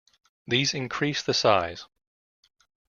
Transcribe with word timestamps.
These 0.47 0.73
increase 0.73 1.21
the 1.21 1.35
size. 1.35 1.85